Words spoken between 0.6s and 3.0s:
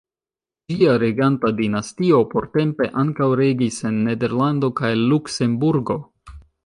Ĝia reganta dinastio portempe